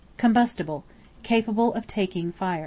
[0.17, 0.83] Combustible,
[1.21, 2.59] capable of taking fire.